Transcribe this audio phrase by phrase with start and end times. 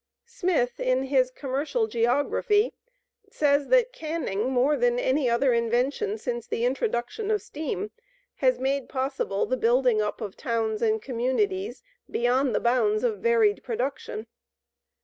[0.25, 2.73] Smith, in his "Commercial Geography,"
[3.29, 7.91] says that "canning, more than any other invention since the introduction of steam,
[8.37, 13.61] has made possible the building up of towns and communities beyond the bounds of varied
[13.61, 14.25] production."